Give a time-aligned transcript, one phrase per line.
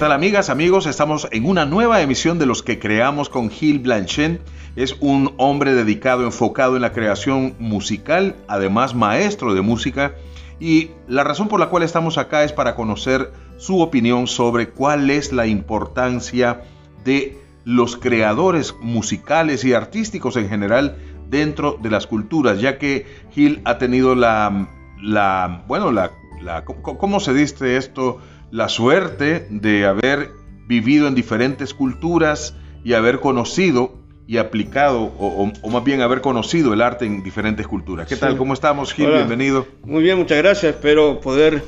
[0.00, 0.86] tal amigas, amigos?
[0.86, 4.40] Estamos en una nueva emisión de Los que creamos con Gil Blanchet.
[4.74, 10.14] Es un hombre dedicado, enfocado en la creación musical, además maestro de música.
[10.58, 15.10] Y la razón por la cual estamos acá es para conocer su opinión sobre cuál
[15.10, 16.62] es la importancia
[17.04, 17.36] de
[17.66, 20.96] los creadores musicales y artísticos en general
[21.28, 24.66] dentro de las culturas, ya que Gil ha tenido la,
[25.02, 26.10] la bueno, la,
[26.40, 28.18] la, ¿cómo se dice esto?
[28.50, 30.30] La suerte de haber
[30.66, 36.82] vivido en diferentes culturas y haber conocido y aplicado, o, más bien haber conocido el
[36.82, 38.08] arte en diferentes culturas.
[38.08, 38.36] ¿Qué tal?
[38.36, 39.10] ¿Cómo estamos, Gil?
[39.10, 39.66] Bienvenido.
[39.84, 40.74] Muy bien, muchas gracias.
[40.74, 41.64] Espero poder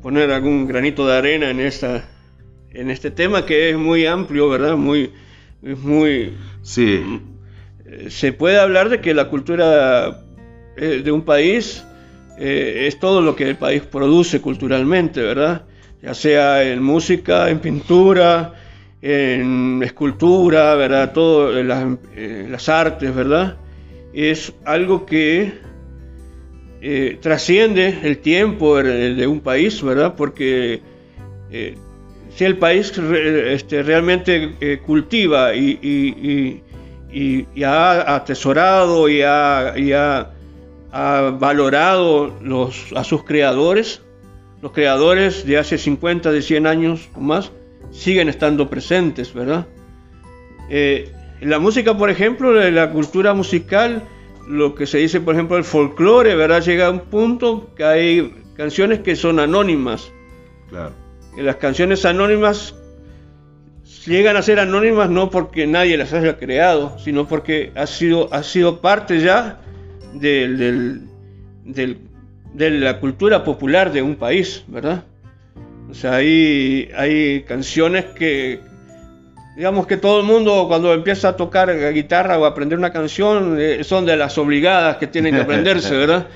[0.00, 2.08] poner algún granito de arena en, esta,
[2.70, 4.76] en este tema que es muy amplio, ¿verdad?
[4.76, 5.12] Muy,
[5.62, 6.36] muy...
[6.62, 7.02] Sí
[8.08, 10.24] se puede hablar de que la cultura
[10.76, 11.84] eh, de un país
[12.38, 15.64] eh, es todo lo que el país produce culturalmente, ¿verdad?
[16.02, 18.54] Ya sea en música, en pintura,
[19.02, 21.12] en escultura, ¿verdad?
[21.12, 23.56] Todo, las, eh, las artes, ¿verdad?
[24.12, 25.66] Es algo que
[27.20, 30.14] trasciende el tiempo de un país, ¿verdad?
[30.16, 30.80] Porque
[31.50, 36.62] si el país este, realmente cultiva y
[37.10, 40.30] y, ha atesorado y ha,
[41.38, 44.02] valorado los, a sus creadores,
[44.60, 47.52] los creadores de hace 50, de 100 años o más,
[47.90, 49.66] siguen estando presentes, ¿verdad?
[50.68, 54.02] Eh, la música, por ejemplo, la cultura musical,
[54.46, 56.62] lo que se dice, por ejemplo, el folclore, ¿verdad?
[56.62, 60.10] Llega a un punto que hay canciones que son anónimas.
[60.68, 60.92] Claro.
[61.36, 62.74] Las canciones anónimas
[64.04, 68.42] llegan a ser anónimas no porque nadie las haya creado, sino porque ha sido, ha
[68.42, 69.60] sido parte ya
[72.54, 75.04] de la cultura popular de un país, ¿verdad?
[75.90, 78.60] O sea, hay, hay canciones que,
[79.56, 83.56] digamos que todo el mundo cuando empieza a tocar guitarra o a aprender una canción
[83.58, 86.28] eh, son de las obligadas que tienen que aprenderse, ¿verdad?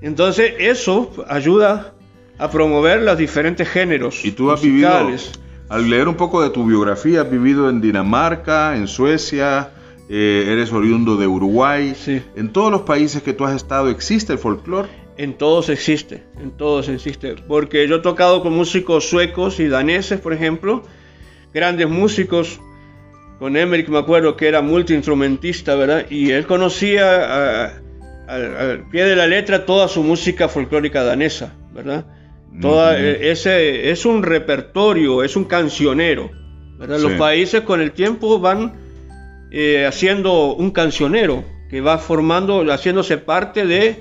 [0.00, 1.94] Entonces eso ayuda
[2.38, 4.24] a promover los diferentes géneros.
[4.24, 5.32] Y tú has musicales.
[5.68, 9.70] Al leer un poco de tu biografía, has vivido en Dinamarca, en Suecia,
[10.10, 11.94] eh, eres oriundo de Uruguay.
[11.96, 12.22] Sí.
[12.36, 14.88] ¿En todos los países que tú has estado existe el folclore?
[15.16, 17.36] En todos existe, en todos existe.
[17.46, 20.82] Porque yo he tocado con músicos suecos y daneses, por ejemplo,
[21.52, 22.60] grandes músicos.
[23.38, 26.06] Con Emmerich me acuerdo que era multiinstrumentista, ¿verdad?
[26.10, 27.82] Y él conocía
[28.28, 32.06] al pie de la letra toda su música folclórica danesa, ¿verdad?
[32.60, 36.30] Toda, e, ese es un repertorio, es un cancionero.
[36.78, 38.74] Los países con el tiempo van
[39.50, 43.96] eh, haciendo un cancionero que va formando, haciéndose parte de,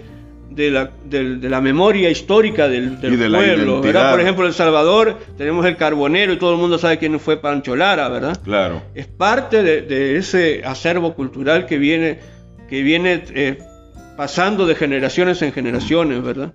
[0.52, 3.82] de, la, de, la, memoria histórica del, pueblo.
[3.82, 7.38] Por ejemplo, en El Salvador tenemos el carbonero y todo el mundo sabe quién fue
[7.38, 8.40] Pancho Lara, ¿verdad?
[8.44, 8.82] Claro.
[8.94, 12.20] Es parte de, ese acervo cultural que viene,
[12.70, 13.60] que viene eh,
[14.18, 16.54] pasando de generaciones en generaciones, ¿verdad?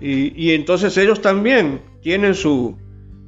[0.00, 2.78] Y, entonces ellos también tienen su,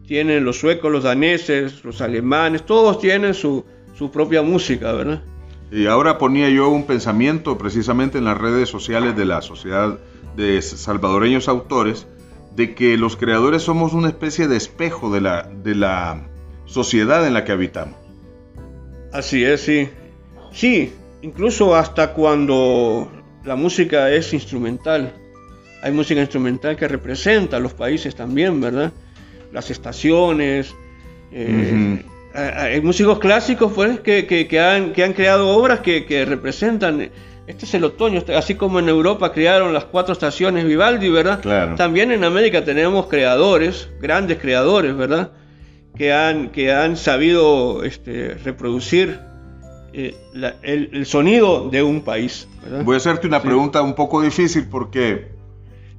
[0.06, 3.64] tienen los suecos, los daneses, los alemanes, todos tienen su,
[3.98, 5.22] su propia música, ¿verdad?
[5.74, 9.98] Y ahora ponía yo un pensamiento precisamente en las redes sociales de la Sociedad
[10.36, 12.06] de Salvadoreños Autores,
[12.54, 16.28] de que los creadores somos una especie de espejo de la, de la
[16.64, 17.96] sociedad en la que habitamos.
[19.12, 19.88] Así es, sí.
[20.52, 20.92] Sí,
[21.22, 23.10] incluso hasta cuando
[23.44, 25.12] la música es instrumental
[25.84, 28.90] hay música instrumental que representa a los países también, ¿verdad?
[29.52, 30.74] Las estaciones.
[31.30, 32.02] Eh,
[32.34, 37.10] hay músicos clásicos pues, que, que, han, que han creado obras que, que, representan.
[37.46, 41.40] Este es el otoño, este, así como en Europa crearon las cuatro estaciones Vivaldi, ¿verdad?
[41.40, 41.74] Claro.
[41.74, 45.32] También en América tenemos creadores, grandes creadores, ¿verdad?
[45.96, 49.20] Que han, que han sabido este, reproducir
[49.92, 50.16] eh,
[50.62, 52.48] el, el, sonido de un país.
[52.62, 52.82] ¿verdad?
[52.82, 55.34] Voy a hacerte una pregunta un poco difícil porque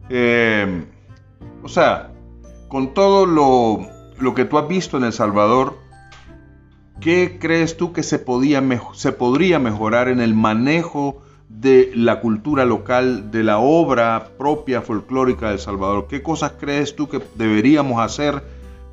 [0.09, 0.85] eh,
[1.63, 2.11] o sea,
[2.67, 3.87] con todo lo,
[4.19, 5.77] lo, que tú has visto en El Salvador,
[7.01, 8.63] ¿qué crees tú que se, podía
[8.93, 15.47] se podría mejorar en el manejo de la cultura local, de la obra propia folclórica
[15.47, 16.07] de El Salvador?
[16.09, 18.43] ¿Qué cosas crees tú que deberíamos hacer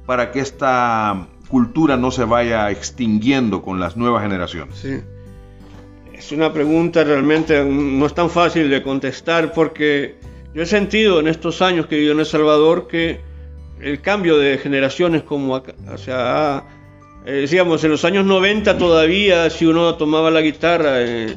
[0.07, 4.77] para que esta cultura no se vaya extinguiendo con las nuevas generaciones?
[4.77, 5.01] Sí.
[6.13, 10.15] Es una pregunta realmente no es tan fácil de contestar porque
[10.55, 13.21] yo he sentido en estos años que he vivido en El Salvador que
[13.81, 15.61] el cambio de generaciones, como,
[15.97, 16.65] sea,
[17.25, 21.37] eh, decíamos, en los años 90 todavía, si uno tomaba la guitarra, eh,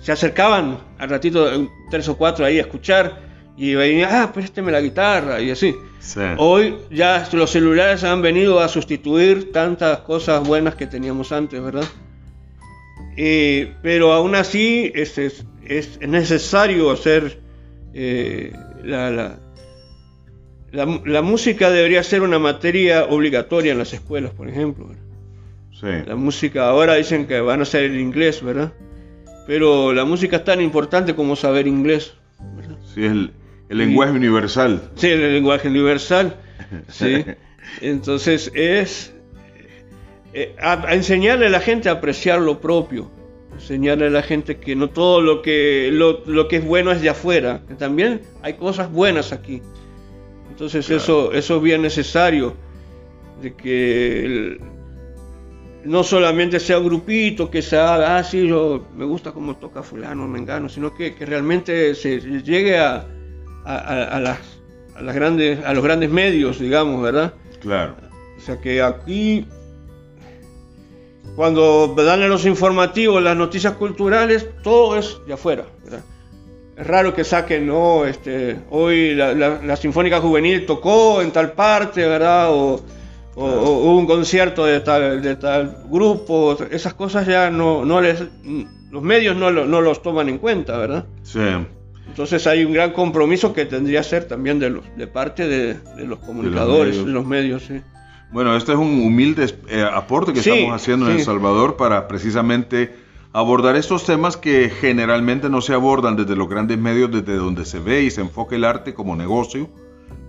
[0.00, 3.20] se acercaban al ratito, tres o cuatro ahí a escuchar,
[3.56, 5.74] y venía, ah, présteme la guitarra y así.
[6.38, 11.84] Hoy ya los celulares han venido a sustituir tantas cosas buenas que teníamos antes, ¿verdad?
[13.16, 17.40] Eh, pero aún así es, es, necesario hacer
[17.92, 18.52] eh,
[18.82, 19.38] la,
[20.72, 24.90] la, música debería ser una materia obligatoria en las escuelas, por ejemplo.
[25.82, 28.72] La música ahora dicen que van a ser el inglés, ¿verdad?
[29.46, 32.14] Pero la música es tan importante como saber inglés.
[32.54, 32.76] ¿verdad?
[32.94, 33.32] Sí, el,
[33.70, 34.82] el lenguaje universal.
[34.96, 36.36] Sí, el lenguaje universal.
[36.88, 37.24] Sí.
[37.80, 39.12] Entonces es
[40.32, 43.10] eh, a, enseñarle a la gente a apreciar lo propio,
[43.52, 47.08] enseñarle a la gente que no todo lo que, lo, que es bueno es de
[47.08, 49.62] afuera, que también hay cosas buenas aquí.
[50.50, 52.54] Entonces eso, eso es bien necesario,
[53.40, 54.58] de que
[55.84, 59.82] no solamente sea un grupito que se haga, ah, sí, yo me gusta cómo toca
[59.82, 63.06] fulano, mengano, sino que, que realmente se llegue a,
[63.64, 64.38] a, las,
[64.94, 67.32] a, las grandes, a los grandes medios, digamos, ¿verdad?
[67.60, 67.94] Claro.
[68.36, 69.46] O sea que aquí,
[71.36, 76.04] cuando dan los informativos, las noticias culturales, todo es de afuera, ¿verdad?
[76.76, 82.48] Es raro que saquen, no, este, hoy la, Sinfónica Juvenil tocó en tal parte, ¿verdad?
[82.50, 82.80] O,
[83.36, 88.22] hubo un concierto de tal, de tal grupo, esas cosas ya no, no les,
[88.90, 91.06] los medios no, no los toman en cuenta, ¿verdad?
[91.22, 91.40] Sí.
[92.08, 95.76] Entonces hay un gran compromiso que tendría que ser también de, los, de parte de,
[96.04, 97.62] los comunicadores, de los medios.
[97.62, 97.80] sí.
[98.32, 102.94] Bueno, este es un humilde eh, aporte que estamos haciendo en El Salvador para precisamente
[103.32, 107.78] abordar estos temas que generalmente no se abordan desde los grandes medios, desde donde se
[107.78, 109.68] ve y se enfoca el arte como negocio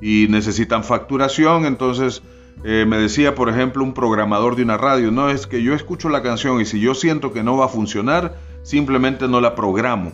[0.01, 1.65] y necesitan facturación.
[1.65, 2.21] Entonces,
[2.63, 6.09] eh, me decía, por ejemplo, un programador de una radio, no es que yo escucho
[6.09, 10.11] la canción y si yo siento que no va a funcionar, simplemente no la programo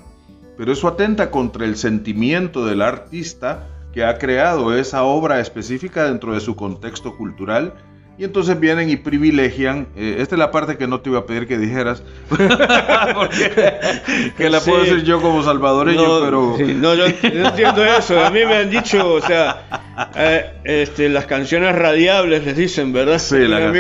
[0.57, 6.33] pero eso atenta contra el sentimiento del artista que ha creado esa obra específica dentro
[6.33, 7.75] de su contexto cultural
[8.17, 11.27] y entonces vienen y privilegian, eh, esta es la parte que no te iba a
[11.27, 12.01] pedir que dijeras,
[14.37, 16.57] que la puedo decir yo como salvadoreño, pero...
[16.57, 19.67] no, yo, entiendo eso, a mí me han dicho, o sea,
[20.15, 23.19] eh, este, las canciones radiables les dicen, ¿verdad?
[23.19, 23.71] Sí, la...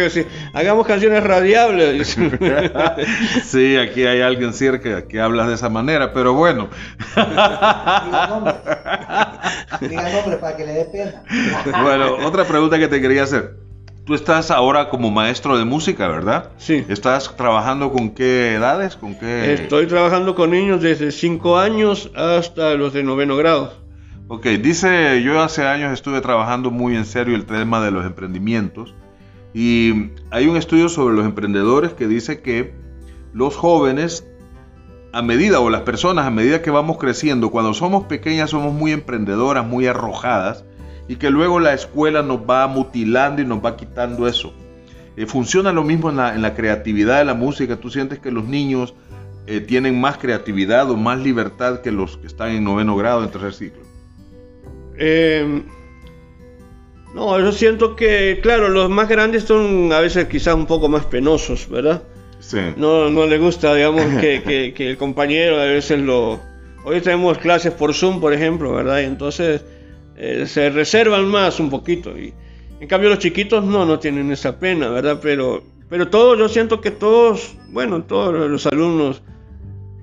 [0.53, 2.07] hagamos canciones radiables.
[3.43, 6.69] sí, aquí hay alguien cerca que habla de esa manera, pero bueno.
[7.15, 8.53] Diga nombre.
[9.81, 11.23] Diga nombre para que le dé pena.
[11.81, 13.66] bueno, otra pregunta que te quería hacer.
[14.07, 16.51] Tú estás ahora como maestro de música, ¿verdad?
[16.55, 16.85] Sí.
[16.87, 18.95] ¿Estás trabajando con qué edades?
[18.95, 19.51] ¿Con qué?
[19.51, 23.73] Estoy trabajando con niños desde 5 años hasta los de noveno grado.
[24.29, 28.95] Ok, dice, yo hace años estuve trabajando muy en serio el tema de los emprendimientos
[29.53, 32.73] y hay un estudio sobre los emprendedores que dice que
[33.33, 34.25] los jóvenes
[35.11, 38.93] a medida o las personas a medida que vamos creciendo, cuando somos pequeñas somos muy
[38.93, 40.63] emprendedoras, muy arrojadas
[41.07, 44.53] y que luego la escuela nos va mutilando y nos va quitando eso.
[45.15, 47.77] Eh, funciona lo mismo en la, creatividad de la música.
[47.77, 48.93] ¿Tú sientes que los niños
[49.47, 53.31] eh, tienen más creatividad o más libertad que los que están en noveno grado, en
[53.31, 53.81] tercer ciclo?
[54.97, 55.63] Em,
[57.15, 61.05] no, yo siento que, claro, los más grandes son a veces quizás un poco más
[61.05, 62.03] penosos, ¿verdad?
[62.39, 62.59] Sí.
[62.75, 66.39] No, no le gusta, digamos, que, que el compañero a veces lo...
[66.83, 69.01] Hoy tenemos clases por Zoom, por ejemplo, ¿verdad?
[69.01, 69.61] Y entonces
[70.17, 72.17] eh, se reservan más un poquito.
[72.17, 72.33] Y,
[72.79, 75.19] en cambio los chiquitos no, no tienen esa pena, ¿verdad?
[75.21, 79.21] Pero, pero todos, yo siento que todos, bueno, todos los alumnos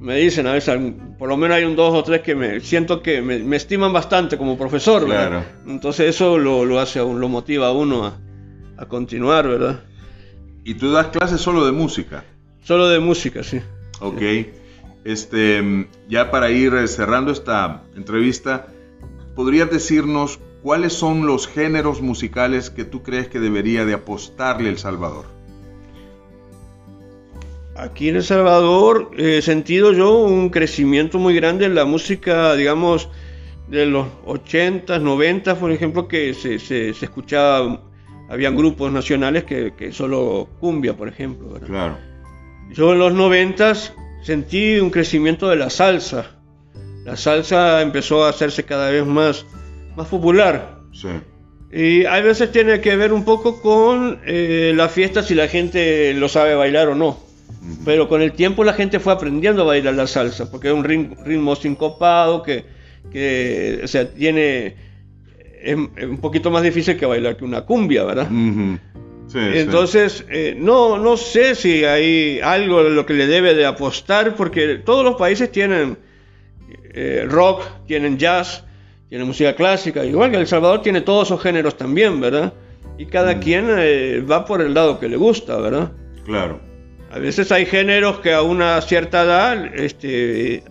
[0.00, 0.78] me dicen a veces,
[1.18, 4.36] por lo menos hay un dos o tres que me siento que me, estiman bastante
[4.36, 5.44] como profesor, ¿verdad?
[5.66, 8.18] Entonces eso lo, lo hace, lo motiva a uno a,
[8.76, 9.80] a, continuar, ¿verdad?
[10.62, 12.24] ¿Y tú das clases solo de música?
[12.62, 13.60] Solo de música, sí.
[14.00, 14.22] Ok.
[15.04, 18.66] Este, ya para ir cerrando esta entrevista,
[19.34, 24.78] ¿podrías decirnos cuáles son los géneros musicales que tú crees que debería de apostarle El
[24.78, 25.26] Salvador?
[27.76, 33.08] Aquí en El Salvador he sentido yo un crecimiento muy grande en la música, digamos,
[33.68, 37.82] de los 80s, 90 por ejemplo, que se, se, escuchaba,
[38.28, 41.58] habían grupos nacionales que, que, solo cumbia, por ejemplo.
[41.66, 41.98] Claro.
[42.72, 43.74] Yo en los 90
[44.22, 46.36] sentí un crecimiento de la salsa,
[47.04, 49.44] la salsa empezó a hacerse cada vez más,
[49.96, 50.78] más popular.
[50.92, 51.08] Sí.
[51.70, 56.14] Y a veces tiene que ver un poco con eh, la fiesta si la gente
[56.14, 57.18] lo sabe bailar o no.
[57.84, 60.84] Pero con el tiempo la gente fue aprendiendo a bailar la salsa, porque es un
[60.84, 62.64] ritmo, sincopado que,
[63.10, 64.76] que o sea, tiene
[65.62, 68.28] es, un poquito más difícil que bailar que una cumbia, ¿verdad?
[69.28, 73.66] sí, Entonces, eh, no, no sé si hay algo de lo que le debe de
[73.66, 75.96] apostar, porque todos los países tienen
[76.94, 78.64] eh, rock, tienen jazz,
[79.08, 82.52] tiene música clásica, igual que El Salvador tiene todos esos géneros también, ¿verdad?
[82.98, 83.40] Y cada mm.
[83.40, 85.92] quien eh, va por el lado que le gusta, ¿verdad?
[86.24, 86.60] Claro.
[87.10, 90.64] A veces hay géneros que a una cierta edad este,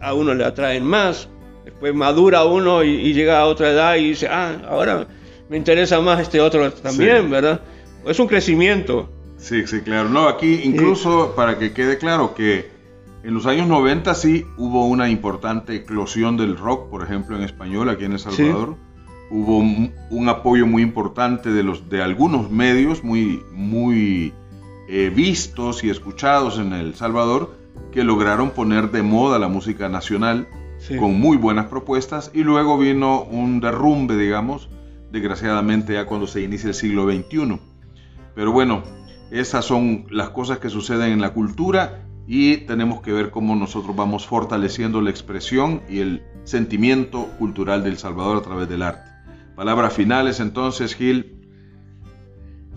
[0.00, 1.28] a uno le atraen más.
[1.64, 5.06] Después madura uno y, llega a otra edad y dice, ah, ahora
[5.48, 7.60] me interesa más este otro también, ¿verdad?
[8.06, 9.10] Es un crecimiento.
[9.36, 10.08] Sí, sí, claro.
[10.08, 12.79] No, aquí incluso para que quede claro que
[13.22, 17.90] en los años 90 sí hubo una importante eclosión del rock, por ejemplo, en español
[17.90, 18.76] aquí en El Salvador.
[19.30, 24.32] Hubo un, apoyo muy importante de, los, de algunos medios muy, muy
[24.88, 27.54] eh, vistos y escuchados en El Salvador
[27.92, 30.48] que lograron poner de moda la música nacional
[30.98, 34.68] con muy buenas propuestas y luego vino un derrumbe, digamos,
[35.12, 37.60] desgraciadamente ya cuando se inicia el siglo XXI.
[38.34, 38.82] Pero bueno,
[39.30, 43.96] esas son las cosas que suceden en la cultura y tenemos que ver cómo nosotros
[43.96, 49.10] vamos fortaleciendo la expresión y el sentimiento cultural del Salvador a través del arte.
[49.56, 51.34] Palabras finales entonces, Gil.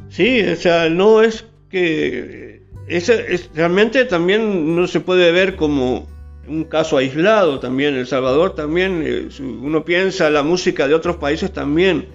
[0.10, 6.08] Sí, o sea, no es que es, realmente también no se puede ver como
[6.48, 7.94] un caso aislado también.
[7.94, 12.08] El Salvador también, eh, uno piensa la música de otros países también.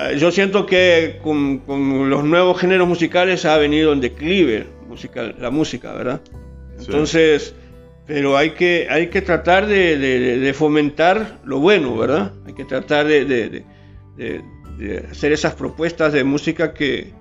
[0.00, 4.64] Ah, yo siento que con, con los nuevos géneros musicales ha venido en declive
[5.40, 6.20] la música, ¿verdad?
[6.78, 7.52] Entonces,
[8.06, 12.32] pero hay que, hay que tratar de, fomentar lo bueno, ¿verdad?
[12.46, 13.64] Hay que tratar de,
[15.10, 17.12] hacer esas propuestas de música que,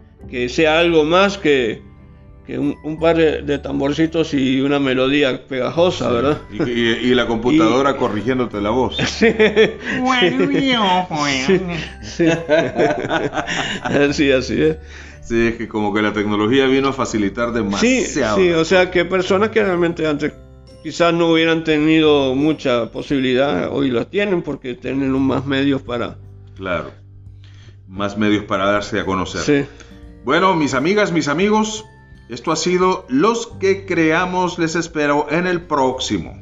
[0.48, 1.82] sea algo más que,
[2.56, 6.42] un, par de, tamborcitos y una melodía pegajosa, ¿verdad?
[6.52, 8.98] Y, la computadora corrigiéndote la voz.
[9.08, 9.34] Sí.
[12.02, 12.26] sí.
[13.84, 14.78] así, así es.
[15.22, 18.38] Sí, es que como que la tecnología vino a facilitar demasiado.
[18.38, 20.32] Sí, sí, o sea que personas que realmente antes
[20.84, 26.16] quizás no hubieran tenido mucha posibilidad, hoy las tienen porque tienen más medios para...
[26.56, 26.92] Claro,
[27.90, 29.42] más medios para darse a conocer.
[29.42, 29.70] Sí.
[30.24, 31.86] Bueno, mis amigas, mis amigos,
[32.30, 36.36] esto ha sido Los que creamos, les espero en el próximo.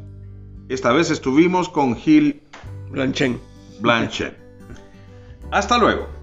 [0.67, 2.41] Esta vez estuvimos con Gil
[2.89, 3.39] Blanchen.
[3.81, 4.35] Blanchen.
[5.51, 6.14] Hasta luego.